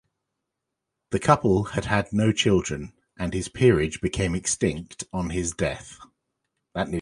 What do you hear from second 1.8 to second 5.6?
had no children, and his peerage became extinct on his